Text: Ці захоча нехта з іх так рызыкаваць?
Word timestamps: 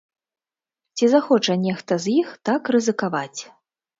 Ці 0.95 1.09
захоча 1.13 1.57
нехта 1.67 1.93
з 2.05 2.15
іх 2.21 2.31
так 2.49 2.63
рызыкаваць? 2.77 3.41